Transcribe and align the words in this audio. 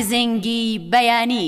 گزنگی 0.00 0.88
بەیانی. 0.92 1.46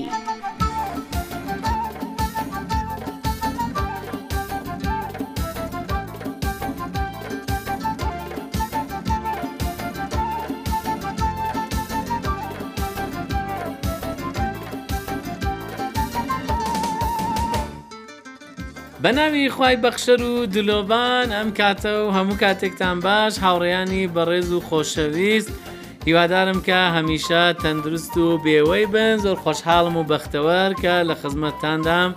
بەناوی 19.03 19.51
خی 19.51 19.77
بەخشەر 19.85 20.21
و 20.21 20.47
دلۆبان 20.53 21.29
ئەم 21.37 21.51
کاتە 21.59 21.87
و 21.87 22.11
هەموو 22.17 22.37
کاتێکتان 22.41 22.99
باش 23.03 23.35
هاوڕێیانی 23.43 24.11
بەڕێز 24.15 24.49
و 24.57 24.61
خۆشەویست. 24.69 25.72
هیوادارم 26.07 26.61
کە 26.67 26.81
هەمیشە 26.97 27.45
تەندروست 27.63 28.17
و 28.17 28.39
بێوەی 28.45 28.87
بن 28.95 29.17
زۆر 29.25 29.37
خۆشحاڵم 29.45 29.95
و 30.01 30.05
بەختەوەر 30.11 30.71
کە 30.83 30.95
لە 31.09 31.15
خزمەتتاندام 31.23 32.11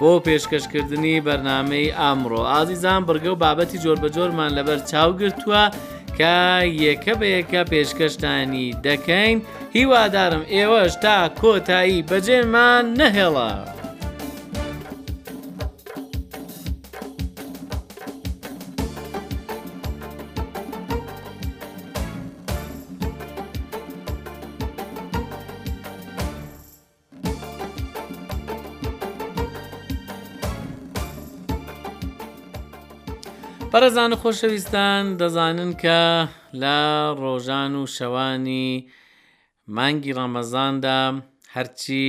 بۆ 0.00 0.10
پێشکەشکردنی 0.26 1.16
بەرنمەی 1.26 1.94
ئامڕۆ 2.00 2.40
ئازیزان 2.52 3.00
بەرگە 3.08 3.30
و 3.32 3.40
بابەتی 3.44 3.78
جۆر 3.84 3.98
بە 4.02 4.08
جۆرمان 4.16 4.50
لەبەر 4.58 4.80
چاوگرتووە 4.90 5.64
کە 6.18 6.36
یەکە 6.86 7.12
بە 7.20 7.26
یەکە 7.36 7.62
پێشکەشتانی 7.72 8.66
دەکەین 8.86 9.36
هیوادارم 9.76 10.42
ئێوەش 10.54 10.94
تا 11.02 11.16
کۆتایی 11.40 12.06
بەجێمان 12.10 12.84
نەهێڵە. 13.00 13.52
پەرەزان 33.72 34.12
و 34.12 34.16
خۆشەویستان 34.22 35.02
دەزانن 35.20 35.72
کە 35.82 36.00
لە 36.62 36.78
ڕۆژان 37.22 37.72
و 37.80 37.82
شەوانی 37.96 38.68
مانگی 39.76 40.16
ڕەمەزاندا 40.18 41.00
هەرچی 41.56 42.04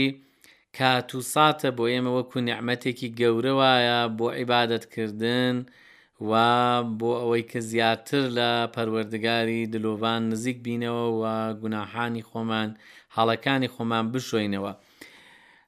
کات 0.78 1.10
و 1.16 1.22
ساتە 1.34 1.70
بۆ 1.78 1.84
ئێمە 1.92 2.12
وەکو 2.18 2.38
نعممەتێکی 2.48 3.14
گەورەوایە 3.20 4.00
بۆ 4.18 4.28
عیباەتکردن 4.40 5.56
و 6.30 6.32
بۆ 7.00 7.12
ئەوەی 7.20 7.44
کە 7.52 7.60
زیاتر 7.70 8.24
لە 8.38 8.52
پەروەردگاری 8.76 9.70
دلۆڤان 9.74 10.22
نزیک 10.32 10.58
بینەوە 10.66 11.06
و 11.22 11.24
گوناحانی 11.62 12.28
خۆمان 12.30 12.70
حاڵەکانی 13.16 13.72
خۆمان 13.76 14.06
بشوێنەوە. 14.14 14.74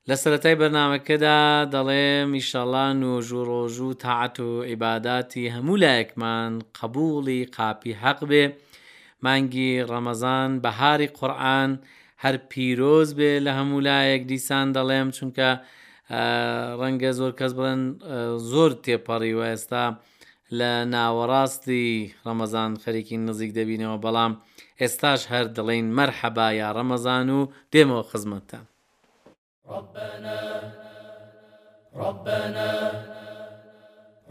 لە 0.09 0.15
سەتای 0.23 0.55
بەرنمەکەدا 0.61 1.37
دەڵێم 1.75 2.29
ئیشەڵان 2.39 2.97
و 3.09 3.11
ژوڕۆژ 3.27 3.75
و 3.85 3.89
تاعات 4.03 4.35
و 4.47 4.49
عیباداتی 4.69 5.51
هەموو 5.55 5.81
لایەکمان 5.83 6.51
قبولی 6.79 7.41
قاپی 7.55 7.93
حەق 8.03 8.19
بێ 8.29 8.43
مانگی 9.25 9.71
ڕەمەزان 9.91 10.49
بەهاری 10.63 11.09
قورآن 11.17 11.71
هەر 12.23 12.35
پیرۆز 12.51 13.09
بێ 13.17 13.31
لە 13.45 13.51
هەموو 13.59 13.85
لایەک 13.89 14.21
دیسان 14.31 14.67
دەڵێم 14.77 15.07
چونکە 15.17 15.49
ڕەنگە 16.81 17.11
زۆر 17.19 17.31
کەس 17.39 17.51
بڵێن 17.57 17.81
زۆر 18.51 18.71
تێپەڕی 18.83 19.33
و 19.37 19.41
ئێستا 19.49 19.85
لە 20.59 20.71
ناوەڕاستی 20.93 21.87
ڕەمەزان 22.25 22.71
خەرێکی 22.83 23.17
نزیک 23.27 23.51
دەبینەوە 23.57 23.97
بەڵام 24.05 24.33
ئێستاش 24.81 25.21
هەر 25.31 25.45
دەڵێن 25.57 25.85
مەرحەبا 25.97 26.47
یا 26.61 26.67
ڕەمەزان 26.77 27.27
و 27.37 27.39
دێمەوە 27.73 28.05
خزمەتە. 28.11 28.59
ربنا 29.71 30.61
ربنا 31.95 32.91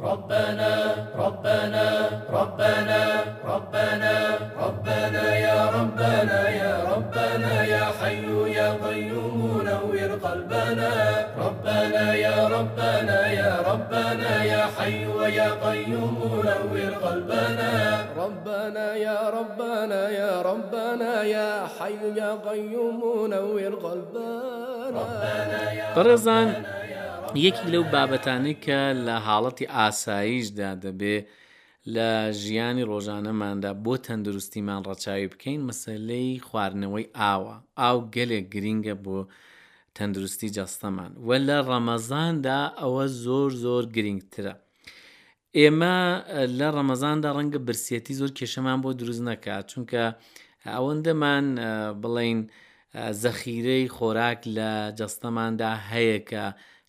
ربنا 0.00 0.70
ربنا 1.18 1.84
ربنا 2.32 3.04
ربنا 3.44 4.14
ربنا 4.58 5.22
يا 5.38 5.70
ربنا 5.70 6.48
يا 6.48 6.74
ربنا 6.92 7.64
يا 7.64 7.84
حي 8.00 8.24
يا 8.56 8.68
قيوم 8.84 9.62
نور 9.64 10.18
قلبنا 10.24 10.90
ربنا 11.38 12.14
يا 12.14 12.48
ربنا 12.48 13.26
يا 13.26 13.54
ربنا 13.70 14.44
يا 14.44 14.66
حي 14.78 15.04
يا 15.36 15.48
قيوم 15.68 16.14
نور 16.44 16.80
قلبنا 17.04 18.00
ربنا 18.18 18.94
يا 18.94 19.30
ربنا 19.30 20.08
يا 20.08 20.42
ربنا 20.42 21.22
يا 21.22 21.66
حي 21.80 22.00
يا 22.16 22.30
قيوم 22.48 23.00
نور 23.30 23.62
قلبنا 23.82 24.49
بەڕێزان 25.94 26.48
یەکی 27.46 27.66
لەو 27.72 27.84
بابەتانی 27.94 28.54
کە 28.64 28.80
لە 29.06 29.16
حاڵەتی 29.26 29.70
ئاساییشدا 29.76 30.70
دەبێ 30.84 31.16
لە 31.94 32.10
ژیانی 32.42 32.84
ڕۆژانەماندا 32.90 33.70
بۆ 33.84 33.94
تەندروستیمان 34.06 34.80
ڕەچاوی 34.88 35.28
بکەین 35.32 35.60
مەسلەی 35.68 36.32
خواردنەوەی 36.46 37.06
ئاوە 37.20 37.54
ئاو 37.80 37.96
گەلێک 38.14 38.44
گرینگە 38.54 38.94
بۆ 39.04 39.18
تەندروستی 39.96 40.52
جەستەمان 40.56 41.10
وە 41.26 41.36
لە 41.48 41.58
ڕەمەزاندا 41.70 42.58
ئەوە 42.80 43.04
زۆر 43.24 43.50
زۆر 43.64 43.84
گرنگترە. 43.96 44.54
ئێمە 45.58 45.96
لە 46.58 46.68
ڕەمەزاندا 46.76 47.28
ڕەنگە 47.36 47.60
برسێتی 47.66 48.14
زۆر 48.20 48.30
کێشەمان 48.38 48.78
بۆ 48.82 48.90
دروست 49.00 49.22
نەکات 49.28 49.64
چونکە 49.70 50.02
ئەوەندەمان 50.74 51.46
بڵین 52.02 52.40
زەخیرەی 53.22 53.84
خۆراک 53.96 54.40
لە 54.56 54.72
جەستەماندا 54.98 55.70
هەیە 55.92 56.18
کە 56.30 56.44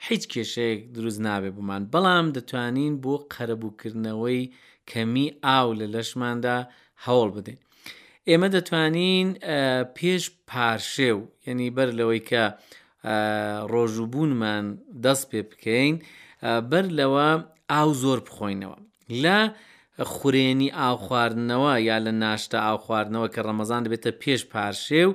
هیچ 0.07 0.23
کێشەیەک 0.34 0.81
دروست 0.95 1.19
نابێ 1.28 1.51
بمان 1.57 1.81
بەڵام 1.94 2.25
دەتوانین 2.35 2.94
بۆ 3.03 3.13
قەرەبووکردنەوەی 3.34 4.41
کەمی 4.91 5.28
ئاو 5.45 5.67
لە 5.79 5.85
لەشماندا 5.95 6.57
هەوڵ 7.06 7.29
بدەین. 7.35 7.59
ئێمە 8.29 8.47
دەتوانین 8.56 9.29
پێش 9.97 10.23
پارشێو 10.50 11.17
یعنی 11.47 11.67
بەر 11.78 11.90
لەوەی 12.00 12.22
کە 12.29 12.44
ڕۆژوبوونمان 13.73 14.66
دەست 15.03 15.25
پێ 15.31 15.41
بکەین 15.50 15.95
بەر 16.72 16.85
لەوە 17.00 17.29
ئاو 17.72 17.90
زۆر 18.03 18.19
بخۆینەوە 18.28 18.78
لە 19.23 19.40
خورێنی 20.16 20.69
ئاو 20.79 20.95
خواردنەوە 21.06 21.73
یا 21.90 21.97
لە 22.06 22.11
ناشتا 22.23 22.57
ئاو 22.66 22.78
خواردنەوە 22.85 23.28
کە 23.34 23.41
ڕەمەزان 23.47 23.81
دەبێتە 23.85 24.11
پێش 24.23 24.41
پارشێو 24.53 25.11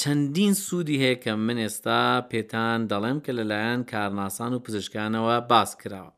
چەندین 0.00 0.54
سوودی 0.66 0.96
هەیە 1.14 1.24
کە 1.24 1.28
من 1.46 1.58
ئێستا 1.68 2.00
پێتان 2.32 2.80
دەڵێم 2.90 3.18
کە 3.24 3.32
لەلایەن 3.38 3.82
کارناسان 3.92 4.52
و 4.54 4.58
پزیشکانەوە 4.66 5.36
باس 5.50 5.70
کراوە. 5.80 6.12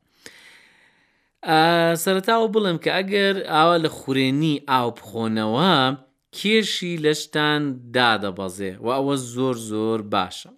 سەرتاوە 2.05 2.49
بڵم 2.55 2.79
کە 2.85 2.91
ئەگەر 2.97 3.37
ئاوا 3.53 3.77
لە 3.85 3.91
خورێنی 3.99 4.57
ئاو 4.71 4.89
بخۆنەوە 4.99 5.75
کێشی 6.37 6.95
لەشتان 7.05 7.63
دادەبەزێ 7.97 8.73
و 8.85 8.89
ئەوە 8.97 9.15
زۆر 9.35 9.57
زۆر 9.71 10.01
باشە. 10.15 10.51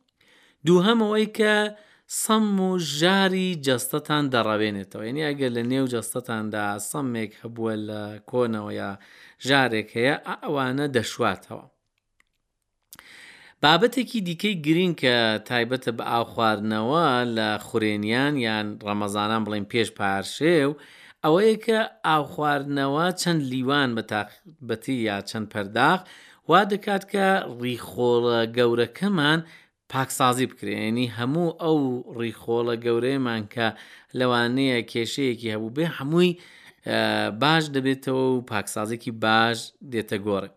دوو 0.66 0.78
هەمەوەی 0.88 1.26
کە 1.38 1.54
سەم 2.22 2.60
و 2.68 2.70
ژاری 2.98 3.48
جەستەتان 3.66 4.24
دەڕاوێنێتەوە 4.34 5.02
یعنی 5.08 5.22
ئەگەر 5.28 5.50
لە 5.56 5.62
نێو 5.72 5.86
جەستەتاندا 5.94 6.66
سەمێک 6.90 7.32
هەبووە 7.42 7.74
لە 7.88 8.02
کۆنەوە 8.30 8.72
یا 8.80 8.90
ژارێک 9.48 9.88
هەیە 9.96 10.14
ئەوانە 10.30 10.86
دەشواتەوە. 10.96 11.66
بابەتێکی 13.64 14.20
دیکەی 14.28 14.54
گرین 14.66 14.92
کە 15.02 15.14
تایبەتە 15.48 15.90
بە 15.98 16.04
ئاو 16.10 16.24
خواردنەوە 16.32 17.06
لە 17.36 17.48
خورێنیان 17.66 18.34
یان 18.46 18.66
ڕەمەزانان 18.86 19.42
بڵێن 19.46 19.64
پێش 19.72 19.88
پارشێ 19.98 20.58
و 20.68 20.72
ئەوەیە 21.24 21.56
کە 21.64 21.78
ئاو 22.06 22.22
خواردنەوە 22.32 23.06
چەند 23.20 23.40
لیوان 23.50 23.90
بەتی 24.68 24.96
یا 25.08 25.16
چەند 25.30 25.46
پەرداخ 25.52 26.00
وا 26.50 26.60
دەکات 26.72 27.02
کە 27.12 27.26
ڕیخۆڵە 27.62 28.38
گەورەکەمان 28.56 29.40
پاکسازی 29.92 30.46
بکرێنی 30.50 31.12
هەموو 31.18 31.50
ئەو 31.62 31.78
ڕیخۆڵە 32.18 32.74
گەورەیمان 32.84 33.42
کە 33.54 33.66
لەوانەیە 34.18 34.78
کێشەیەکی 34.92 35.52
هەبوو 35.54 35.74
بێ 35.76 35.84
هەمووی 35.98 36.30
باش 37.42 37.64
دەبێتەوە 37.74 38.24
و 38.34 38.40
پاکسازێکی 38.52 39.12
باش 39.24 39.58
دێتە 39.92 40.16
گۆڕێ. 40.26 40.50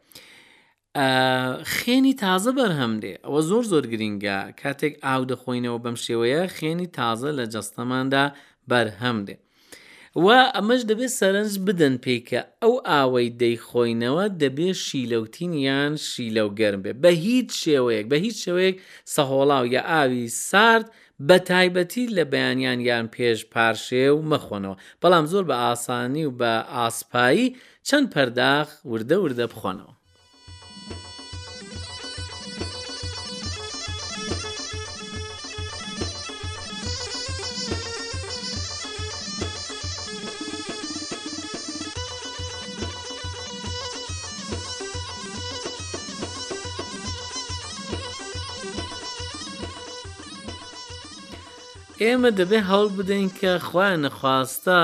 خێنی 1.74 2.14
تازە 2.24 2.52
بەرهەم 2.60 2.94
دێ 3.04 3.14
ئەوە 3.26 3.42
زۆر 3.50 3.64
زۆر 3.72 3.84
گرینگە 3.92 4.38
کاتێک 4.62 4.94
ئاو 5.06 5.22
دەخۆینەوە 5.32 5.80
بەم 5.84 5.96
شێوەیە 6.06 6.42
خێنی 6.56 6.88
تازە 6.98 7.32
لە 7.40 7.46
جەستەماندا 7.54 8.26
بەرهەم 8.70 9.18
دێ 9.28 9.36
و 10.24 10.28
ئەمەش 10.56 10.82
دەبێت 10.90 11.12
سەرنج 11.20 11.54
بدەن 11.68 11.96
پێیکە 12.04 12.42
ئەو 12.64 12.74
ئاوەی 12.90 13.28
دەیخۆینەوە 13.42 14.26
دەبێت 14.44 14.78
شیلەوتین 14.88 15.54
یان 15.68 15.94
شیلە 16.10 16.42
و 16.48 16.52
گەرم 16.60 16.82
بێ 16.86 16.92
بە 17.04 17.10
هیچ 17.26 17.50
شێوەیەک 17.64 18.06
بە 18.12 18.18
هیچ 18.26 18.38
شێوەیەک 18.44 18.76
سەهۆڵاو 19.16 19.64
یا 19.76 19.82
ئاوی 19.92 20.24
سارد 20.50 20.86
بە 21.28 21.38
تایبەتی 21.50 22.06
لە 22.18 22.24
بەیانیان 22.32 22.80
یان 22.90 23.06
پێش 23.16 23.40
پارشێ 23.54 24.06
و 24.16 24.22
مەخۆنەوە 24.32 24.76
بەڵام 25.02 25.26
زۆر 25.32 25.44
بە 25.50 25.56
ئاسانی 25.64 26.24
و 26.30 26.36
بە 26.40 26.54
ئاسپایی 26.76 27.48
چەند 27.88 28.08
پەرداخ 28.14 28.68
وردە 28.92 29.18
وردە 29.26 29.48
بخۆنەوە 29.54 29.94
ئێمە 52.06 52.30
دەبێ 52.40 52.60
هەوڵ 52.70 52.90
بدەین 53.00 53.28
کە 53.40 53.52
خوای 53.68 53.96
نەخواستە 54.04 54.80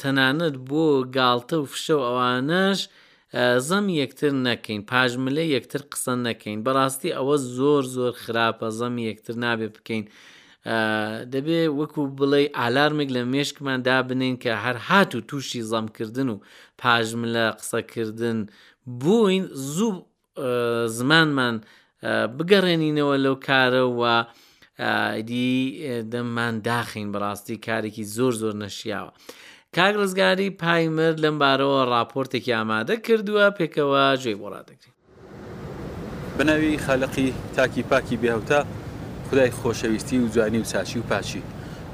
تەنانەت 0.00 0.56
بۆ 0.70 0.86
گالتە 1.16 1.56
و 1.60 1.64
فشە 1.72 1.94
و 1.98 2.06
ئەوانەش 2.08 2.80
زەم 3.68 3.86
یەکتر 4.00 4.32
نەکەین 4.46 4.80
پاژملە 4.90 5.44
یەکتر 5.54 5.82
قسە 5.92 6.14
نەکەین 6.26 6.58
بەڕاستی 6.66 7.10
ئەوە 7.16 7.36
زۆر 7.56 7.82
زۆر 7.96 8.12
خراپە 8.22 8.68
زەم 8.78 8.94
یەکتر 9.08 9.34
نابێ 9.44 9.68
بکەین. 9.76 10.04
دەبێ 11.32 11.60
وەکو 11.78 12.02
بڵێ 12.18 12.42
ئالارمێک 12.58 13.08
لە 13.16 13.22
مێشکمان 13.32 13.80
دابنین 13.88 14.36
کە 14.42 14.52
هەر 14.64 14.76
هات 14.88 15.10
و 15.14 15.20
تووشی 15.28 15.62
زەمکردن 15.70 16.28
و 16.32 16.36
پاژملە 16.80 17.46
قسەکردن 17.58 18.38
بووین 19.02 19.44
زوو 19.76 19.94
زمانمان 20.98 21.54
بگەڕێنینەوە 22.36 23.16
لەو 23.24 23.36
کارەوە 23.48 24.16
دی 25.26 26.02
دەممان 26.12 26.60
داخین 26.62 27.12
بەڕاستی 27.12 27.56
کارێکی 27.66 28.04
زۆر 28.04 28.32
زۆر 28.32 28.54
نەشیاوە. 28.64 29.12
کاک 29.74 29.94
ڕزگاری 29.96 30.50
پایمرد 30.50 31.18
لەم 31.24 31.36
بارەوە 31.40 31.80
راپۆرتێکی 31.92 32.50
ئامادە 32.56 32.94
کردووە 33.06 33.46
پێکەوە 33.58 34.04
گوێی 34.24 34.34
بۆ 34.40 34.48
ڕدەکرین. 34.52 34.94
بنەوی 36.38 36.78
خەلقی 36.86 37.28
تاکی 37.56 37.82
پاکی 37.82 38.16
بێهوتا 38.22 38.60
خدای 39.30 39.50
خۆشەویستی 39.50 40.16
و 40.24 40.28
جوانی 40.34 40.58
و 40.58 40.64
چاچی 40.72 40.98
و 40.98 41.02
پاچی. 41.02 41.42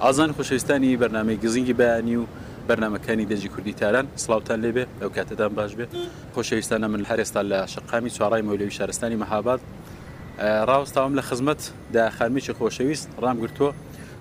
ئازان 0.03 0.33
خۆشەویستانی 0.37 0.97
بەرنمەی 1.03 1.39
گزینگی 1.45 1.73
بەیانی 1.75 2.17
و 2.17 2.25
بەرنمەکانی 2.69 3.27
دەجی 3.31 3.47
کوردی 3.55 3.73
تاران 3.81 4.07
سلااوان 4.17 4.59
لێبێ 4.63 4.85
لەو 5.01 5.09
کاتەدان 5.17 5.53
باش 5.59 5.73
بێت 5.79 5.91
خۆشەویستانە 6.35 6.87
من 6.93 7.03
هەرێستان 7.11 7.45
لە 7.53 7.59
شقامی 7.73 8.11
چوارای 8.11 8.43
مەولەوی 8.47 8.73
شارستانی 8.79 9.17
مەهاباد 9.25 9.61
ڕاوستاوم 10.39 11.15
لە 11.21 11.23
خزمەت 11.23 11.63
دا 11.93 12.11
خەرمیی 12.11 12.55
خۆشەویست 12.59 13.09
ڕامگرتووە 13.23 13.71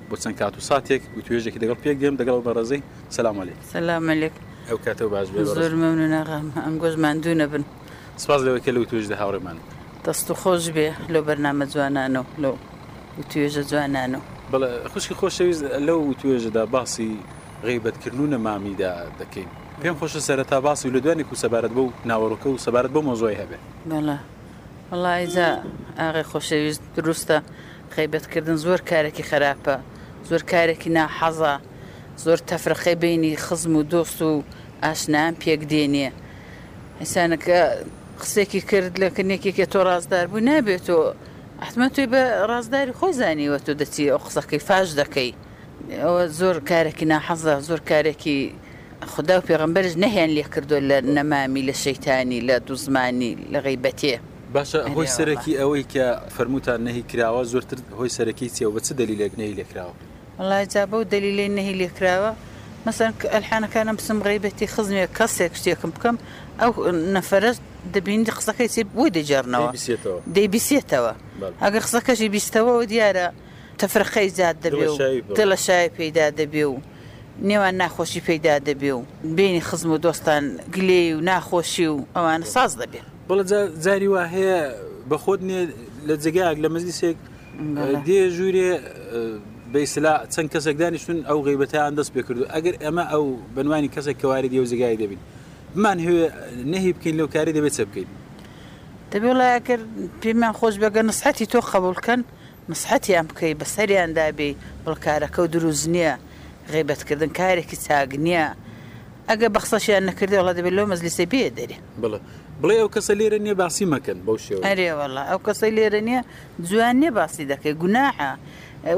بۆ 0.10 0.16
چەند 0.24 0.36
کات 0.40 0.58
و 0.58 0.62
ساتێک 0.68 1.02
و 1.18 1.22
توێژێکی 1.25 1.60
دەگەڵ 1.63 1.78
پێک 1.84 1.98
دێم 2.02 2.16
دەگەڵ 2.22 2.40
بەڕزەی 2.46 2.81
سلامەلێک 3.16 3.58
سلامەلێک 3.74 4.34
ئەو 4.69 4.78
کاتە 4.86 5.06
باش 5.13 5.28
زۆر 5.56 5.74
مەمنونەغام 5.81 6.46
ئەم 6.66 6.75
گۆژمان 6.84 7.16
دوو 7.24 7.36
نەبن 7.42 7.63
سپاز 8.24 8.42
لەوەکە 8.48 8.72
لەو 8.75 8.84
توێژدە 8.90 9.16
هاوڕێمان 9.22 9.58
دەست 10.06 10.28
و 10.31 10.34
خۆش 10.42 10.63
بێ 10.75 10.90
لە 11.13 11.19
بەرنامە 11.28 11.66
جوانانەوە 11.74 12.25
لەو 12.44 12.56
توێژە 13.31 13.63
جوانانەوە 13.72 14.24
بەڵە 14.52 14.68
خوشکی 14.92 15.16
خۆشەویست 15.19 15.63
لەو 15.88 16.02
توێژەدا 16.22 16.63
باسی 16.75 17.12
غیبەتکردن 17.68 18.19
و 18.24 18.28
نەمامیدا 18.34 18.92
دەکەین 19.19 19.50
پێم 19.81 19.96
خۆشە 20.00 20.22
سەرەتا 20.28 20.58
باسی 20.68 20.90
لە 20.96 21.00
دوانی 21.04 21.24
و 21.31 21.36
سەبارەت 21.44 21.72
بە 21.75 21.80
و 21.88 21.90
ناوەڕۆکە 22.10 22.48
و 22.54 22.58
سەبارەت 22.66 22.92
بۆ 22.96 23.02
مۆزۆی 23.08 23.36
هەبێ. 23.42 23.58
وڵ 24.92 25.04
ئەیجا 25.12 25.50
ئاغی 26.00 26.24
خۆشەویست 26.32 26.84
دروستە 27.00 27.38
خەیبەتکردن 27.96 28.58
زۆر 28.66 28.80
کارێکی 28.92 29.24
خراپە 29.32 29.76
زۆر 30.30 30.42
کارێکی 30.52 30.90
ناحەزە 31.00 31.54
زۆر 32.26 32.40
تەفرخی 32.50 32.96
بینی 33.04 33.32
خزم 33.46 33.74
و 33.80 33.84
دۆست 33.92 34.20
و 34.30 34.44
ئاشنان 34.84 35.34
پێک 35.42 35.62
دێنێ 35.72 36.10
ئسانەکە 37.04 37.60
قسێکی 38.22 38.62
کرد 38.70 38.94
لە 39.04 39.08
کنێکێکی 39.16 39.66
تۆ 39.74 39.80
ڕازدار 39.88 40.26
بوو 40.32 40.44
نابێتەوە 40.50 41.08
ئەحمە 41.64 41.88
توی 41.94 42.08
بە 42.14 42.22
ڕازداری 42.50 42.94
خۆی 43.00 43.14
زانیوە 43.22 43.58
تۆ 43.66 43.72
دەچی 43.82 44.10
ئەو 44.12 44.20
قسەکەی 44.28 44.62
فاش 44.68 44.88
دەکەی 45.00 45.32
ئەوە 46.04 46.22
زۆر 46.40 46.56
کارێکی 46.72 47.06
ناحەزە 47.14 47.56
زۆر 47.68 47.80
کارێکی 47.92 48.38
خدا 49.14 49.34
و 49.40 49.44
پێغمبەرش 49.50 49.94
نەهێن 50.04 50.32
لێ 50.38 50.46
کردو 50.54 50.78
لە 50.90 50.98
نەمامی 51.16 51.62
لە 51.70 51.76
شەیتانی 51.84 52.40
لە 52.48 52.56
دوو 52.68 52.78
زمانی 52.86 53.32
لە 53.54 53.60
غیبەتێ. 53.68 54.18
باشە 54.56 54.80
هۆی 54.95 55.07
سەرەکی 55.18 55.51
ئەوەی 55.62 55.86
کە 55.94 56.06
فەرموتان 56.36 56.80
نەهی 56.88 57.03
کراوە 57.12 57.44
زۆرتر 57.53 57.77
هۆی 58.00 58.12
سەرەکی 58.18 58.48
چێەوە 58.56 58.71
بە 58.75 58.81
چ 58.86 58.89
دەلیلێک 59.00 59.33
نەهی 59.39 59.53
لێکراوە 59.59 59.94
وڵایجا 60.39 60.83
بەو 60.92 61.01
دەلیلی 61.13 61.48
نەهی 61.57 61.75
لێکراوە 61.81 62.31
مەسەر 62.88 63.09
ئەلحانەکانم 63.36 63.95
بسم 64.00 64.18
غیبەتی 64.27 64.68
خزمێ 64.75 65.06
کەسێک 65.18 65.53
شتێکم 65.59 65.92
بکەم 65.98 66.18
ئەو 66.62 66.71
نەفرەت 67.15 67.57
دەبینی 67.95 68.24
قسەکەی 68.38 68.69
چێ 68.74 68.81
بۆی 68.95 69.09
دەجارنەوە 69.18 69.69
دەی 70.36 70.48
بیسێتەوە 70.53 71.12
ئەگەر 71.63 71.83
قسەکەشی 71.88 72.27
بیستەوە 72.36 72.71
و 72.80 72.83
دیارە 72.92 73.27
تەفرخەی 73.81 74.30
زیاد 74.38 74.57
دەبێ 74.63 74.88
و 74.94 74.98
دڵە 75.38 75.57
شای 75.65 75.88
پیدا 75.98 76.27
دەبێ 76.39 76.63
و 76.71 76.75
نێوان 77.50 77.75
ناخۆشی 77.81 78.21
پیدا 78.27 78.56
دەبێ 78.68 78.92
و 79.00 79.01
بینی 79.38 79.62
خزم 79.69 79.89
و 79.95 79.98
دۆستان 80.06 80.44
گلێ 80.75 81.01
و 81.15 81.19
ناخۆشی 81.30 81.88
و 81.94 81.98
ئەوانە 82.15 82.48
ساز 82.56 82.71
دەبێت 82.81 83.11
بڵە 83.30 83.44
جاری 83.86 84.08
وا 84.14 84.24
هەیە 84.36 84.60
بە 85.10 85.16
خۆت 85.24 85.42
نێ 85.50 85.60
لە 86.10 86.16
جگایك 86.24 86.58
لە 86.64 86.70
مەزیسێک 86.76 87.18
دێ 88.08 88.20
ژوورێ 88.38 88.72
بیسلا 89.74 90.16
چەند 90.34 90.50
کەسێک 90.54 90.76
دانیشتون 90.82 91.18
ئەو 91.30 91.40
غیبەتیان 91.48 91.94
دەست 92.00 92.12
پێ 92.16 92.22
کردو 92.28 92.44
ئەگەر 92.56 92.76
ئەمە 92.84 93.04
ئەو 93.12 93.26
بنوانی 93.56 93.90
کەسێک 93.96 94.18
کەواری 94.22 94.50
دی 94.52 94.60
و 94.64 94.66
زگای 94.72 94.96
دەبین 95.02 95.22
بمان 95.76 95.98
هێ 96.06 96.18
نهی 96.74 96.92
بکەین 96.98 97.16
لەو 97.20 97.28
کاری 97.36 97.54
دەبێت 97.58 97.74
چە 97.78 97.84
بکەین 97.90 98.10
دەبێ 99.12 99.28
وڵایەکە 99.32 99.76
پێمان 100.22 100.54
خۆش 100.60 100.76
بەگە 100.84 101.02
نسحەتی 101.10 101.46
تۆ 101.52 101.60
قبولکەن 101.74 102.22
نسحەتیان 102.72 103.26
بکەی 103.32 103.54
بەسەریان 103.62 104.10
دابێ 104.20 104.50
بڵکارەکە 104.86 105.40
و 105.44 105.48
دروست 105.56 105.86
نییە 105.94 106.14
غیبەتکردن 106.74 107.32
کارێکی 107.40 107.78
چاگ 107.88 108.12
نییە. 108.26 108.48
ئەگە 109.32 109.50
بەخسەشیان 109.56 110.04
نەکردەوەڵە 110.10 110.54
دەبێت 110.58 110.74
لەو 110.78 110.86
مەزلیسی 110.92 111.26
پێ 111.32 111.40
دەری 111.58 111.78
بڵێ 112.02 112.20
بڵێ 112.62 112.76
ئەو 112.82 112.90
کەسە 112.96 113.14
لێرە 113.20 113.40
نیە 113.46 113.56
باسی 113.62 113.86
مەکەن 113.94 114.18
بەو 114.26 114.38
شێوە 114.46 114.62
ئەرێوەڵە 114.70 115.24
ئەو 115.32 115.40
کەسەی 115.48 115.72
لێرە 115.78 116.02
نییە 116.08 116.22
جوان 116.70 116.96
نیە 117.02 117.12
باسی 117.18 117.46
دەکەی 117.52 117.74
گوناحە. 117.82 118.32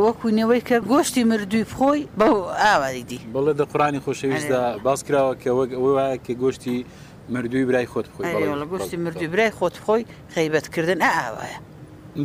وەکوونەوەی 0.04 0.62
کە 0.70 0.78
گۆشتی 0.92 1.24
مردووی 1.32 1.66
بخۆی 1.72 2.02
بەو 2.20 2.36
ئاوای 2.64 3.04
دی 3.10 3.20
بڵێ 3.36 3.54
دە 3.60 3.66
قڕانی 3.72 4.00
خۆشەویستدا 4.06 4.64
باس 4.86 5.00
کراوە 5.08 5.34
کە 5.42 5.50
وایە 5.88 6.18
کە 6.26 6.34
گۆشتی 6.42 6.78
مردووی 7.34 7.66
برای 7.70 7.88
خۆت 7.94 8.06
بخۆی 8.12 8.32
گۆشتی 8.74 8.98
مردووی 9.06 9.30
برای 9.34 9.52
خۆت 9.60 9.76
بخۆی 9.82 10.04
خەیبەتکردن 10.34 11.00
ئاوایە 11.12 11.58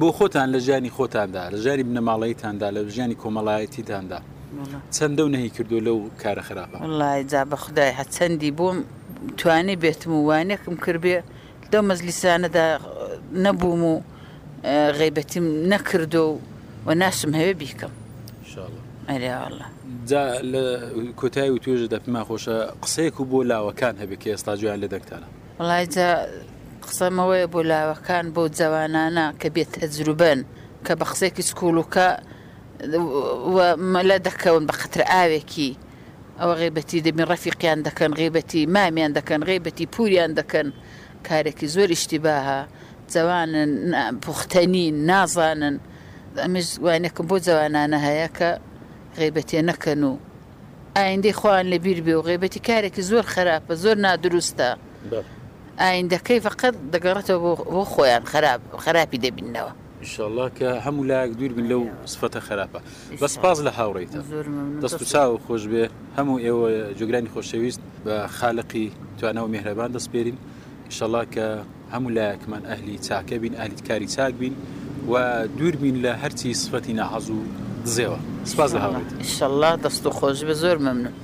بۆ 0.01 0.09
خۆتان 0.19 0.47
لە 0.55 0.59
ژیانی 0.67 0.91
خۆتاندا 0.97 1.43
لە 1.53 1.57
ژاری 1.65 1.85
بنەماڵەیتاندا 1.89 2.69
لە 2.77 2.81
ژیانی 2.95 3.17
کۆمەڵایەتیداندا 3.23 4.19
چەندە 4.97 5.21
و 5.27 5.29
نەهی 5.35 5.51
کردو 5.57 5.79
لەو 5.87 5.99
کارە 6.23 6.43
خراپە 6.49 6.79
جا 7.33 7.43
بە 7.51 7.57
خدای 7.65 7.91
هە 7.99 8.05
چەندی 8.15 8.51
بووم 8.59 8.79
توانی 9.41 9.77
بێتم 9.85 10.11
و 10.19 10.21
وانێکم 10.31 10.77
کردێ 10.85 11.17
دە 11.73 11.79
مەزلیسانەدا 11.89 12.67
نەبووم 13.45 13.83
و 13.93 13.95
غیبەتیم 15.01 15.47
نەکردو 15.73 16.27
و 16.87 16.91
ناشم 17.03 17.33
هەوێ 17.39 17.55
بیکەم 17.61 17.93
جا 20.11 20.25
لە 20.53 20.63
کۆتایی 21.21 21.51
و 21.55 21.59
توێژە 21.65 21.89
دەپما 21.95 22.23
خۆشە 22.29 22.57
قسەیەک 22.83 23.17
و 23.21 23.25
بۆ 23.31 23.39
لاوەکان 23.51 23.95
هەبێت 24.03 24.21
کە 24.23 24.29
ئێستا 24.33 24.53
جویان 24.59 24.79
لە 24.85 24.89
دەنگتانە 24.93 25.29
وڵای 25.61 25.85
جا 25.95 26.09
قسەمەوەی 26.89 27.45
بۆ 27.53 27.61
لاوەکان 27.71 28.25
بۆ 28.35 28.43
جوانانە 28.59 29.27
کە 29.41 29.49
بێت 29.57 29.71
تەجروبەن 29.79 30.39
کە 30.87 30.93
بە 31.01 31.05
قسێکی 31.13 31.43
سکوولوکە 31.51 32.09
مەلە 33.93 34.19
دەکەون 34.29 34.63
بە 34.69 34.75
قەتر 34.81 35.03
ئاوێکی 35.13 35.71
ئەوە 36.41 36.55
غێبەتی 36.61 36.99
دەبین 37.07 37.27
ڕەفیقیان 37.31 37.81
دەکەن 37.89 38.13
غێبەتی 38.21 38.63
مامیان 38.77 39.13
دەکەن 39.19 39.43
غێبەتی 39.51 39.87
پوریان 39.95 40.33
دەکەن 40.41 40.69
کارێکی 41.29 41.67
زۆر 41.75 41.91
شتیباها 42.03 42.61
جوانن 43.15 43.71
پوختەنی 44.25 44.87
نازانن 45.11 45.77
ئەمش 46.43 46.69
وانێکم 46.87 47.27
بۆ 47.31 47.37
جوانانە 47.47 47.99
هەیە 48.07 48.29
کە 48.39 48.51
غێبەتێ 49.19 49.61
نەکەن 49.71 50.01
و 50.11 50.13
ئایندەی 50.99 51.35
خوان 51.41 51.67
لە 51.73 51.79
بیر 51.85 51.99
بێ 52.07 52.15
و 52.19 52.23
غێبەتی 52.29 52.61
کارێکی 52.69 53.03
زۆر 53.11 53.25
خراپە 53.35 53.73
زۆر 53.85 53.97
نادروستە 54.05 54.71
ئایندەکەی 55.83 56.41
فقط 56.47 56.75
دەگەڕێتەوە 56.95 57.39
بۆ 57.73 57.83
خۆیان 57.95 58.23
خراپی 58.85 59.19
دەبینەوە. 59.27 59.73
ئیشله 60.03 60.49
کە 60.59 60.69
هەموو 60.87 61.05
لایەک 61.09 61.33
دوور 61.39 61.53
بن 61.53 61.67
لەو 61.67 61.83
سفەتە 62.13 62.41
خراپە 62.47 62.81
بەس 63.21 63.39
پاز 63.43 63.59
لە 63.67 63.71
هاوڕێتە 63.79 64.21
دەست 64.83 65.03
و 65.03 65.05
چاو 65.13 65.39
خۆش 65.47 65.63
بێ 65.73 65.85
هەموو 66.19 66.43
ئێوە 66.45 66.69
جوگرانی 66.99 67.31
خۆشەویست 67.35 67.81
بە 68.05 68.17
خاڵقی 68.39 68.87
توانەوە 69.19 69.49
مهرەبان 69.55 69.91
دەستپێرین 69.97 70.39
ئیشله 70.89 71.23
کە 71.35 71.47
هەموو 71.95 72.15
لایەکمان 72.17 72.63
ئەهلی 72.71 72.97
چاکە 73.07 73.37
بین 73.43 73.55
ئەهلیت 73.59 73.81
کاری 73.89 74.07
چاک 74.17 74.35
بین 74.41 74.55
و 75.11 75.15
دوور 75.59 75.77
بین 75.83 75.97
لە 76.05 76.13
هەرچی 76.23 76.53
سفەتی 76.63 76.95
نەحەز 77.01 77.27
و 77.37 77.39
دزێەوە 77.87 78.19
سپاز 78.51 78.71
لە 78.77 78.81
هاوڕێت 78.85 79.11
ئیشله 79.25 79.71
دەست 79.85 80.03
و 80.07 80.11
خۆش 80.19 80.39
بە 80.49 80.55
زۆر 80.63 80.79
مەمنون 80.87 81.15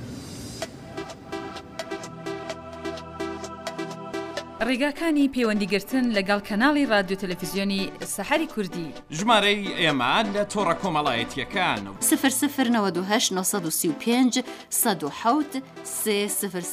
ڕێگاکانی 4.69 5.29
پەیوەندیگرتن 5.35 6.05
لەگەڵ 6.17 6.39
کەناڵی 6.49 6.89
رادیو 6.91 7.17
تەلەفیزیۆنی 7.21 7.81
سەحری 8.15 8.47
کوردی 8.53 8.87
ژمارەی 9.17 9.65
ئێمە 9.81 10.13
لە 10.33 10.43
تۆڕە 10.53 10.75
کۆمەڵایەتیەکان 10.81 11.81
و 11.87 11.93
سفر 12.09 12.31
سفرهش 12.41 13.27
1935 13.31 14.39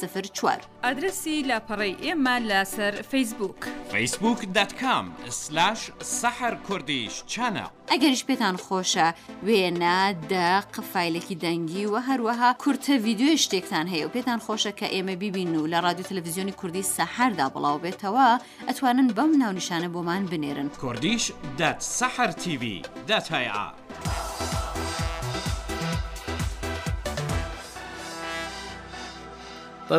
سفر 0.01 0.21
چوار 0.37 0.61
ئادرسی 0.83 1.45
لاپەڕی 1.49 1.95
ئێمە 2.03 2.35
لەسەر 2.49 2.93
فیسبوک 3.11 3.59
فیسبوک 3.91 4.39
دەتکام 4.57 5.05
سلاش 5.43 5.79
سەحر 6.19 6.53
کوردیش 6.67 7.13
چەنە 7.33 7.65
ئەگەریش 7.91 8.21
پێتان 8.29 8.55
خۆشە 8.65 9.07
وێنە 9.47 9.97
دا 10.31 10.49
قفایلێکی 10.75 11.35
دەنگی 11.43 11.85
و 11.93 11.95
هەروەها 12.09 12.49
کورتە 12.63 12.93
ویددیوی 13.05 13.37
شتێکتان 13.43 13.87
هەیە 13.93 14.05
و 14.05 14.13
پێتان 14.15 14.39
خۆشە 14.45 14.71
کە 14.79 14.87
ئێمە 14.95 15.15
بیبین 15.21 15.55
و 15.55 15.67
لە 15.73 15.77
رادیو 15.85 16.05
تەلەڤزیۆنی 16.05 16.53
کوردی 16.59 16.83
سەحردا 16.95 17.47
بڵاو 17.55 17.82
بێتەوە 17.83 18.27
ئەتوانن 18.67 19.07
بەم 19.17 19.31
ناونشانە 19.41 19.89
بۆمان 19.95 20.23
بنێرن 20.31 20.67
کوردیش 20.83 21.23
دەت 21.59 21.79
سەحر 21.99 22.29
TV 22.43 22.63
دەتهیا. 23.09 23.65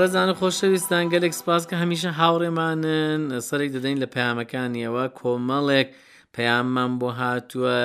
ڕێزانە 0.00 0.34
خۆشەویستان 0.40 1.04
گەلێک 1.12 1.34
سپاس 1.40 1.62
کە 1.68 1.74
هەمیشە 1.82 2.10
هاوڕێمانن 2.18 3.22
سەرێک 3.48 3.70
دەدەین 3.76 3.98
لە 4.04 4.08
پەیامەکانیەوە 4.14 5.04
کۆمەڵێک 5.20 5.88
پەیاممان 6.36 6.92
بۆ 7.00 7.08
هاتووە 7.20 7.78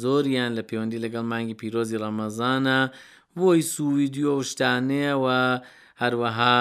زۆریان 0.00 0.52
لە 0.58 0.62
پەیوەندی 0.68 1.02
لەگەڵ 1.04 1.24
مانگی 1.32 1.58
پیرۆزی 1.60 2.00
ڕەمەزانە 2.02 2.80
بۆی 3.38 3.62
سوویددیۆ 3.74 4.34
شتانەیەوە 4.50 5.40
هەروەها 6.00 6.60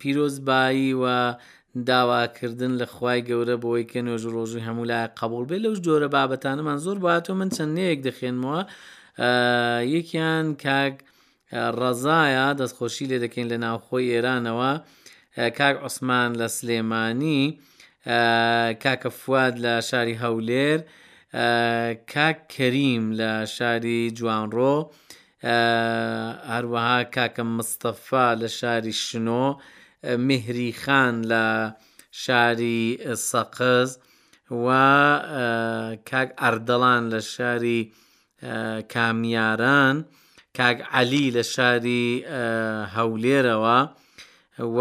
پیرۆزبایی 0.00 0.88
و 1.02 1.04
داواکردن 1.86 2.72
لە 2.82 2.86
خی 2.96 3.18
گەورە 3.28 3.56
بۆی 3.64 3.84
کە 3.90 3.98
نوێژ 4.06 4.22
ڕۆژی 4.34 4.60
هەموو 4.66 4.88
لای 4.90 5.06
قبول 5.20 5.44
بێ 5.50 5.56
لەو 5.64 5.74
جۆرە 5.86 6.08
بابەتانەمان 6.16 6.78
زۆر 6.86 6.98
باتۆ 7.06 7.32
من 7.40 7.48
چەندەیەک 7.56 7.98
دەخێنمەوە 8.08 8.60
یەکیان 9.94 10.46
کاک 10.64 10.94
ڕزایە 11.80 12.48
دەستخۆشی 12.60 13.06
لێ 13.10 13.18
دەکەین 13.24 13.46
لە 13.52 13.56
ناوخۆی 13.64 14.12
ئێرانەوە 14.12 14.72
کاک 15.58 15.76
عوسمان 15.86 16.30
لە 16.40 16.46
سلێمانی 16.56 17.40
کاکە 18.82 19.08
فواد 19.20 19.54
لە 19.64 19.74
شاری 19.88 20.16
هەولێر 20.24 20.78
کاک 22.14 22.38
کەریم 22.54 23.04
لە 23.20 23.30
شاری 23.56 23.98
جوانڕۆ 24.18 24.76
هەروەها 26.52 26.98
کاکە 27.16 27.42
مستەفا 27.56 28.26
لە 28.40 28.48
شاری 28.60 28.94
شنۆ، 29.06 29.44
مهریخان 30.04 31.22
لە 31.24 31.46
شاری 32.22 32.82
سەقز 33.28 33.90
و 34.50 34.66
کاک 36.10 36.28
ئەردەڵان 36.42 37.02
لە 37.12 37.20
شاری 37.34 37.80
کامیاران 38.94 39.96
کاک 40.58 40.78
عەلی 40.94 41.26
لە 41.36 41.42
شاری 41.54 42.06
هەولێرەوە 42.96 43.78
و 44.76 44.80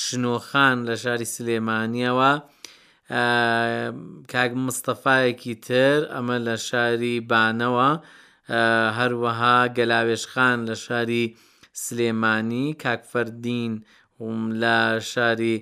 شنۆخان 0.00 0.76
لە 0.88 0.94
شاری 1.02 1.26
سلێمانیەوە 1.36 2.32
کاک 4.32 4.52
مستەفاایەکی 4.66 5.54
تر 5.66 5.98
ئەمە 6.14 6.38
لە 6.48 6.56
شاری 6.68 7.14
بانەوە 7.30 7.90
هەروەها 8.98 9.56
گەلاوێشخان 9.76 10.58
لە 10.70 10.74
شاری 10.86 11.24
سلێمانی 11.86 12.66
کاکفەردین 12.84 13.72
لە 14.62 15.00
شاری 15.12 15.56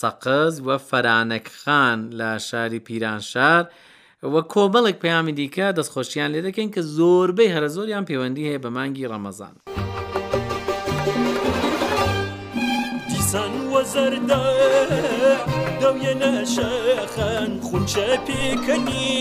سەقز 0.00 0.54
وە 0.66 0.76
فەرانەکخان 0.88 1.98
لە 2.20 2.30
شاری 2.48 2.80
پیرانشار 2.86 3.64
وە 4.32 4.40
کۆبڵێک 4.54 4.96
پەیامی 5.02 5.32
دیکە 5.38 5.66
دەستخۆشییان 5.78 6.30
لێ 6.34 6.40
دەکەن 6.48 6.68
کە 6.74 6.80
زۆربەی 6.96 7.52
هەرە 7.54 7.68
زۆریان 7.76 8.04
پەیوەندی 8.08 8.44
هەیە 8.48 8.60
بە 8.64 8.70
مانگی 8.76 9.08
ڕەمەزان. 9.10 9.54
دیسان 13.12 13.52
وەزەردە 13.72 14.42
دەویێنە 15.80 16.32
شەخەن 16.54 17.50
خونچە 17.66 18.08
پێکەنی 18.26 19.18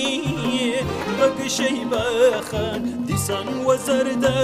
بە 1.18 1.28
پیشەی 1.38 1.82
بەخەن 1.92 2.82
حەسەن 3.28 3.50
وەزەردە 3.68 4.38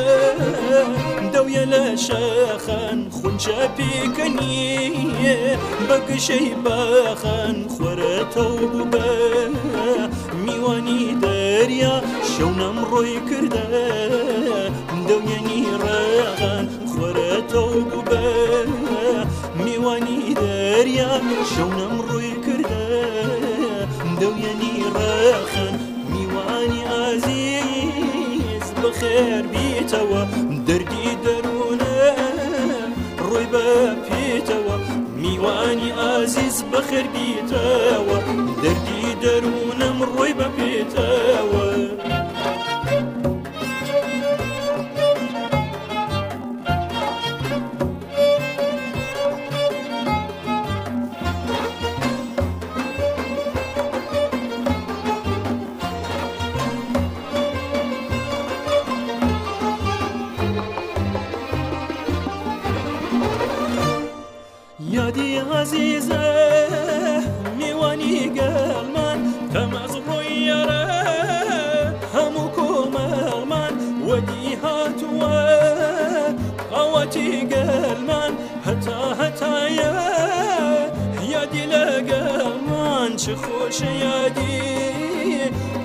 دەویە 1.33 1.63
لە 1.73 1.83
شەخەن 2.05 2.99
خونچە 3.17 3.57
پێکەنی 3.77 4.71
بەکشەی 5.89 6.47
بەخەن 6.65 7.55
خورەتە 7.73 8.45
بووبە 8.71 9.11
میوانی 10.45 11.03
دەریا 11.23 11.95
شەونەم 12.33 12.77
ڕۆی 12.89 13.15
کردە 13.29 13.69
دەوێنی 15.09 15.61
ڕەغەن 15.83 16.65
خورەتە 16.91 17.63
بووبە 17.79 18.25
میوانی 19.63 20.21
دەریا 20.41 21.11
شەونەم 21.51 21.93
ڕووی 22.07 22.33
کردە 22.45 22.85
دەوێنی 24.21 24.75
ڕەخەن 24.95 25.75
سێر 29.03 29.43
بیتەوە 29.53 30.23
دەردی 30.67 31.11
دەروونە 31.23 31.95
ڕووی 33.25 33.45
بە 33.53 33.69
پێتەوە 34.09 34.75
میوانی 35.21 35.91
ئازیز 35.99 36.57
بەخەربیتەوە 36.71 38.17
دەردی 38.63 39.07
دەروونم 39.23 39.97
ڕووی 40.07 40.31
بە 40.39 40.47
پێتەوە. 40.57 41.63
یادی 64.91 65.37
عزیزە 65.37 66.27
میوانی 67.57 68.15
گەلمان 68.37 69.19
تەمەز 69.53 69.93
ڕۆیارە 70.07 70.83
هەموو 72.15 72.49
کۆمەڵمان 72.55 73.73
وەدی 74.07 74.49
هاتووە 74.63 75.39
ئەوەتی 76.75 77.31
گەلمان 77.51 78.33
هەتا 78.67 79.01
هەتایە 79.21 79.95
یادی 81.33 81.63
لەگەڵمان 81.73 83.11
چ 83.21 83.23
خۆشە 83.43 83.91
یادی 84.05 84.57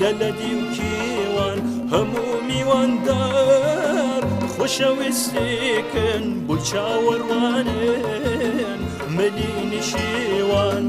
لە 0.02 0.10
لە 0.20 0.30
دیوکیوان 0.40 1.58
هەموو 1.92 2.30
میواندار 2.48 4.22
خوشەویستێکن 4.54 6.24
بچاوەڕوانێن 6.48 8.80
مدینی 9.16 9.82
شێوان 9.90 10.84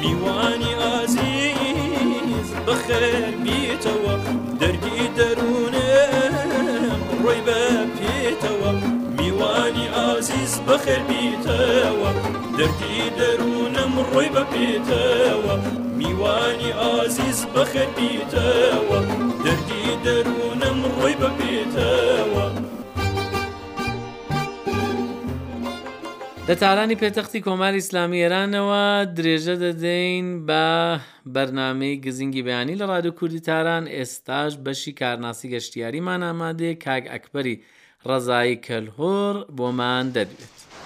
میوانی 0.00 0.72
ئازیز 0.82 2.48
بەخێر 2.66 3.04
بیتەوە 3.44 4.14
دەرگی 4.60 5.00
دەرو 5.16 5.53
عزیز 10.24 10.54
بەخێ 10.68 10.98
بیتەوە 11.08 12.10
دەردی 12.58 13.00
دەروونم 13.18 13.92
ڕۆی 14.10 14.28
بەپێتەوە 14.34 15.54
میوانی 15.98 16.70
ئازیز 16.80 17.38
بەخێ 17.54 17.84
بیتەوە 17.96 19.00
دەردی 19.44 19.90
دەروونم 20.04 20.78
ڕۆی 20.96 21.14
بەپێتەوە 21.22 22.46
لە 26.48 26.54
تارانی 26.62 26.96
پێتەختی 27.02 27.40
کۆماری 27.46 27.80
ئسلامی 27.82 28.20
ئێرانەوە 28.22 28.84
درێژە 29.16 29.56
دەدەین 29.64 30.26
بە 30.48 30.64
بەرنمەی 31.34 32.00
گزینگی 32.04 32.42
بەیانی 32.46 32.74
لە 32.80 32.84
ڕادو 32.90 33.10
کوردی 33.18 33.40
تاران 33.48 33.84
ئێستاش 33.96 34.52
بەشی 34.64 34.92
کارناسی 35.00 35.50
گەشتیاریمان 35.54 36.20
ئامادەیە 36.28 36.74
کاگ 36.84 37.02
ئەکبەری 37.12 37.56
ڕزایی 38.10 38.54
کەلهۆر 38.66 39.34
بۆمان 39.56 40.04
دەدوێت. 40.16 40.54
بەناوی 40.56 40.76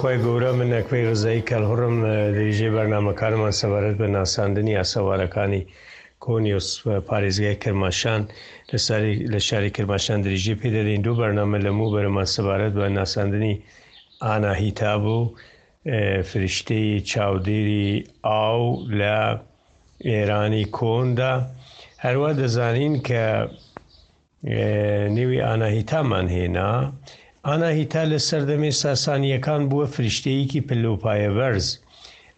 خۆی 0.00 0.18
گەورە 0.24 0.50
من 0.58 0.68
نەکوی 0.74 1.06
غزایی 1.08 1.46
کەلهڕم 1.48 1.96
دەیژێ 2.36 2.68
بەرنمەکانمان 2.74 3.52
سەبارەت 3.60 3.96
بە 4.00 4.06
ناساندنی 4.16 4.72
یاسەوارەکانی 4.78 5.62
کۆنیۆس 6.24 6.68
پارێزگای 7.08 7.56
کرماشان 7.62 8.22
لە 9.32 9.38
شاری 9.48 9.70
کرماشان 9.76 10.18
دریژی 10.26 10.54
پێدەدەین 10.62 11.00
دوو 11.04 11.16
بەرنامە 11.20 11.58
لە 11.66 11.70
موو 11.78 11.90
بەرەمان 11.96 12.28
سەبارەت 12.34 12.72
بە 12.78 12.86
ناساندنی 12.98 13.54
ئاناهیتاب 14.26 15.04
و 15.16 15.18
فریشتەی 16.30 16.88
چاودێری 17.10 17.88
ئاو 18.28 18.62
لە 19.00 19.16
ئێرانی 20.08 20.64
کۆندا 20.76 21.34
هەروە 22.04 22.30
دەزانین 22.40 22.94
کە 23.08 23.24
نێوی 25.16 25.40
ئاناهیتامان 25.48 26.26
هێنا 26.36 26.72
ئاناهیتا 27.48 28.02
لە 28.12 28.18
سەردەمی 28.28 28.72
ساسانیەکان 28.82 29.62
بووە 29.70 29.86
فریشتەیەکی 29.94 30.60
پلوپایە 30.68 31.30
بەرز 31.38 31.66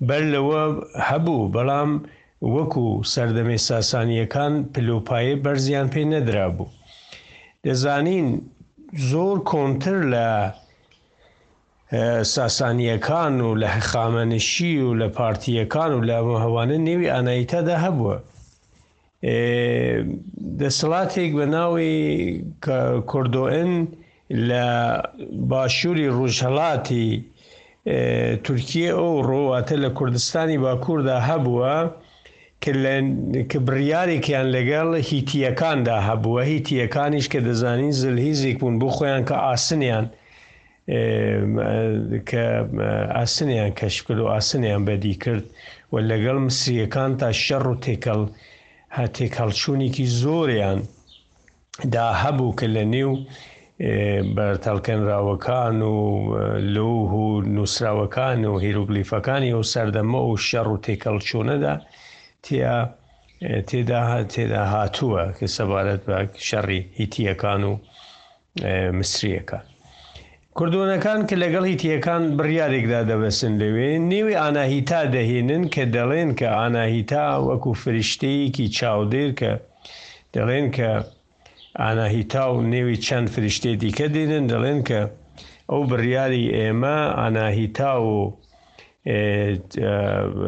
بەر 0.09 0.23
لەوە 0.35 0.63
هەبوو 1.09 1.51
بەڵام 1.55 1.91
وەکو 2.55 2.85
سەردەمێ 3.15 3.59
ساسانیەکان 3.69 4.55
پلوپایە 4.73 5.37
بەرزیان 5.45 5.87
پێی 5.93 6.07
نەدرا 6.15 6.47
بوو. 6.57 6.69
دەزانین 7.65 8.29
زۆر 9.11 9.37
کۆنتر 9.51 9.97
لە 10.15 10.29
ساسانیەکان 12.35 13.35
و 13.47 13.51
لە 13.63 13.71
خامەنشی 13.89 14.75
و 14.87 14.91
لە 15.01 15.09
پارتیەکان 15.19 15.91
و 15.99 16.07
لە 16.09 16.17
هەوانە 16.45 16.77
نێوی 16.87 17.13
ئەنایتەدا 17.15 17.77
هەبووە. 17.85 18.17
دەسەڵاتێک 20.61 21.31
بە 21.39 21.47
ناوی 21.57 21.95
کوردۆئن 23.11 23.73
لە 24.49 24.67
باشووری 25.51 26.09
ڕژهڵاتی 26.19 27.09
تورکیە 28.47 28.91
ئەو 28.99 29.15
ڕۆواتە 29.29 29.77
لە 29.85 29.91
کوردستانی 29.99 30.59
باکووردا 30.65 31.17
هەبووە 31.29 31.77
کبریارێکیان 32.73 34.47
لەگەڵ 34.57 34.89
هیتیەکاندا 35.11 35.97
هەبووە 36.09 36.43
هیتیەکانیش 36.53 37.27
کە 37.33 37.39
دەزانین 37.49 37.95
زلهیزێک 38.03 38.57
بوون 38.61 38.75
بۆ 38.81 38.89
خۆیان 38.97 39.23
کە 39.29 39.37
ئاسنیان 39.47 40.05
کە 42.29 42.43
ئاسنیان 43.17 43.71
کەشکرد 43.79 44.21
و 44.25 44.27
ئاسنیان 44.35 44.83
بەدی 44.89 45.15
کرد 45.23 45.45
و 45.93 45.95
لەگەڵ 46.11 46.37
مسیەکان 46.49 47.11
تا 47.21 47.29
شەڕ 47.45 47.65
و 47.73 47.75
تێکەڵ 47.85 48.23
هەتێکەڵچوونێکی 48.99 50.05
زۆریان 50.21 50.79
دا 51.95 52.07
هەبوو 52.23 52.57
کە 52.59 52.67
لە 52.75 52.85
نێو 52.95 53.13
بەرتەڵکەنراوەکان 54.37 55.77
و 55.97 56.01
لوه 56.75 57.13
و 57.27 57.29
نووسراوەکان 57.55 58.41
و 58.51 58.53
هیرروگلیفەکانی 58.65 59.53
و 59.61 59.69
سەردەمە 59.73 60.21
و 60.29 60.35
شەڕ 60.49 60.67
و 60.73 60.79
تێکەڵچوونەدا 60.87 61.75
تێدا 62.47 62.75
تێدا 63.69 64.01
تێدا 64.35 64.63
هاتووە 64.75 65.23
کە 65.39 65.47
سەبارەت 65.57 66.03
بە 66.09 66.19
شەڕی 66.49 66.81
هیتیەکان 66.99 67.63
و 67.71 67.73
مسریەکە. 68.99 69.59
کوردونەکان 70.57 71.21
کە 71.29 71.35
لەگەڵ 71.43 71.65
هیتیەکان 71.73 72.23
بڕیارێکدا 72.39 73.01
دەبەسن 73.11 73.53
لەوێ 73.63 73.91
نێوی 74.13 74.39
ئاناهیتا 74.43 75.01
دەهێنن 75.15 75.65
کە 75.75 75.83
دەڵێن 75.97 76.31
کە 76.39 76.49
ئاناهیتا 76.59 77.27
وەکو 77.47 77.71
فرشتەیەکی 77.83 78.67
چاودێر 78.79 79.31
کە 79.41 79.51
دەڵێن 80.35 80.67
کە 80.77 80.91
ئاناهیتا 81.83 82.45
و 82.55 82.59
نێوی 82.75 82.97
چەند 83.07 83.27
فرشتێ 83.35 83.73
دیکە 83.83 84.07
دێنن 84.15 84.45
دەڵێن 84.53 84.81
کە 84.89 85.01
ئەو 85.71 85.81
بڕیاری 85.91 86.45
ئێمە 86.57 86.99
ئاناهیتا 87.19 87.93
و 88.07 88.11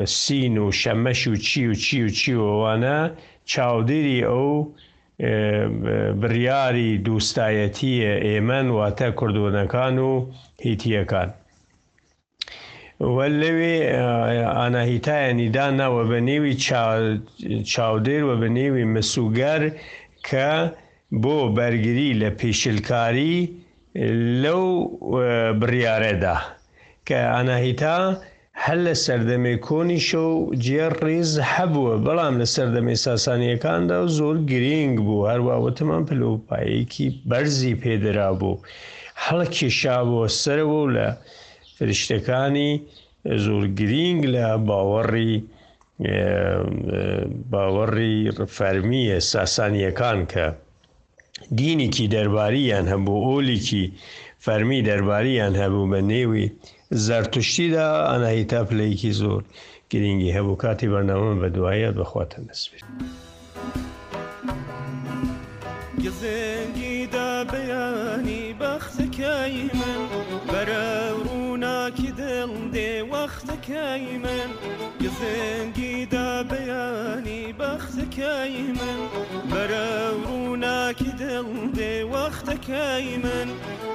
سین 0.04 0.58
و 0.58 0.70
شەمەش 0.72 1.26
و 1.28 1.36
چی 1.36 1.66
و 1.66 1.74
چی 1.74 2.02
و 2.02 2.08
چیوانە 2.20 3.10
چاودێری 3.50 4.20
ئەو 4.28 4.72
بریاری 6.20 6.88
دووستایەتیە 7.06 8.12
ئێمەن 8.26 8.66
واتە 8.76 9.08
کوردونەکان 9.18 9.96
و 9.98 10.12
هیتیەکان. 10.66 11.30
وە 13.14 13.26
لەوێ 13.40 13.76
ئاناهیتایە 14.58 15.30
نیدانەوە 15.40 16.02
بە 16.10 16.18
نێوی 16.28 16.54
چاودێر 17.72 18.22
و 18.28 18.32
بە 18.40 18.48
نێوی 18.58 18.84
مسوگەر 18.94 19.62
کە 20.28 20.48
بۆ 21.22 21.38
بەرگری 21.56 22.10
لە 22.22 22.30
پیشلکاری 22.40 23.36
لەو 24.42 24.62
بریارەدا 25.60 26.36
کە 27.06 27.18
ئاناهیتا 27.34 27.96
هەل 28.66 28.81
لە 28.87 28.94
سەردەمی 29.07 29.55
کۆنی 29.66 30.01
شە 30.09 30.23
و 30.33 30.37
جێر 30.64 30.92
ڕێز 31.07 31.33
هەبووە 31.53 31.94
بەڵام 32.07 32.35
لە 32.40 32.46
سەردەمی 32.55 32.96
ساسانیەکاندا 33.05 33.99
زۆر 34.18 34.37
گرنگ 34.51 34.96
بوو 35.07 35.29
هەروواوەتەمان 35.31 36.03
پلوپایەکی 36.09 37.07
بەرزی 37.31 37.75
پێدرا 37.83 38.29
بوو 38.40 38.62
هەڵکی 39.25 39.68
شابووە 39.81 40.27
سەرەوە 40.42 40.83
لە 40.96 41.09
فریشتەکانی 41.77 42.73
زۆر 43.44 43.64
گرنگ 43.79 44.20
لە 44.35 44.46
باوەڕی 44.68 45.35
باوەڕی 47.53 48.16
فەرمیە 48.57 49.18
ساسانیەکان 49.33 50.18
کە 50.33 50.46
دینێکی 51.59 52.07
دەرباریان 52.14 52.87
هەبوو 52.92 53.25
ئۆلیکی 53.29 53.85
فەرمی 54.44 54.81
دەرباریان 54.88 55.55
هەبوو 55.62 55.88
بە 55.92 56.01
نێوی 56.11 56.46
زارتوشتیدا 56.92 57.87
ئەناهیتا 58.11 58.64
پلەیەکی 58.68 59.12
زۆر 59.20 59.42
گرنگی 59.90 60.33
هەبوو 60.37 60.57
کاتی 60.62 60.88
بەرنامە 60.92 61.35
بە 61.42 61.48
دوایە 61.55 61.90
بەخواتە 61.98 62.38
نسبێت. 62.48 62.85
گزێنگیدا 66.05 67.31
بەیانی 67.53 68.42
بەخزەکەی 68.61 69.57
من 69.81 69.99
بەخزەکەی 73.46 74.18
من 74.20 74.50
گزنگی 75.03 76.07
دا 76.12 76.42
بەیانی 76.50 77.55
بەخزەکەی 77.59 78.62
من 78.76 79.00
بەرە 79.53 79.90
ڕووناکی 80.24 81.12
دڵ 81.20 81.48
دێ 81.76 81.92
وەختەکەی 82.12 83.09
من 83.24 83.48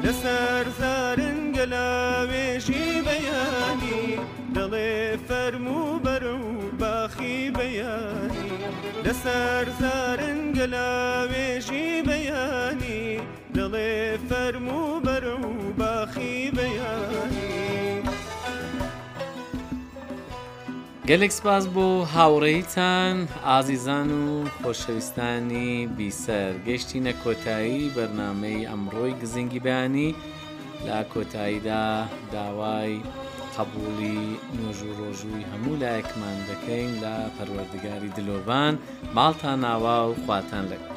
لەسەر 0.03 0.65
زارن 0.79 1.39
گەلاوێژی 1.57 2.85
بەیانی 3.07 4.03
دەڵێ 4.55 4.93
فەرمو 5.27 5.83
بەر 6.05 6.23
و 6.37 6.39
باخی 6.81 7.37
بەیانی 7.57 8.49
لەسەر 9.05 9.65
زارن 9.79 10.39
گەلاوێژی 10.57 11.85
بەیانی 12.07 13.07
دڵێ 13.55 13.97
فەرمو 14.29 14.79
بەر 15.05 15.25
و 15.41 15.45
باخی 15.79 16.04
گەلێک 21.09 21.33
سپاس 21.39 21.63
بۆ 21.73 21.87
هاوڕێیتان 22.15 23.15
ئازیزان 23.49 24.09
و 24.23 24.25
خۆشەویستانی 24.61 25.71
بیسەر 25.97 26.51
گەشتینە 26.67 27.13
کۆتایی 27.23 27.91
بەرنمەی 27.95 28.67
ئەمڕۆی 28.69 29.17
گزینگی 29.21 29.63
بەیانی 29.65 30.09
لا 30.87 30.99
کۆتاییدا 31.13 31.83
داوای 32.33 32.93
قبولی 33.57 34.23
نوێژ 34.55 34.79
و 34.87 34.95
ڕۆژووی 34.99 35.47
هەموو 35.51 35.79
لایەکمان 35.81 36.37
دەکەین 36.49 36.91
لە 37.03 37.15
پەروەردگاری 37.35 38.13
دلۆبان 38.17 38.73
ماڵتان 39.15 39.57
ناوا 39.65 39.97
و 40.09 40.13
خواتان 40.25 40.65
لەگەن 40.71 40.94